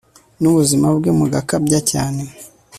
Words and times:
nubuzima 0.39 0.85
bwe 0.97 1.09
mugakabya 1.17 1.79
cyane 1.91 2.21